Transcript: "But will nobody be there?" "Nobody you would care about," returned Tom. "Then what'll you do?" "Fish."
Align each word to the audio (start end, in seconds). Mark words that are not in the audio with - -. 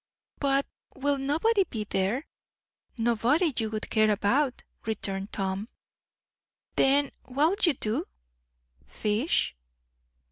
"But 0.39 0.65
will 0.95 1.19
nobody 1.19 1.63
be 1.63 1.83
there?" 1.83 2.25
"Nobody 2.97 3.53
you 3.59 3.69
would 3.69 3.91
care 3.91 4.09
about," 4.09 4.63
returned 4.87 5.31
Tom. 5.31 5.69
"Then 6.75 7.11
what'll 7.25 7.63
you 7.69 7.75
do?" 7.75 8.05
"Fish." 8.87 9.55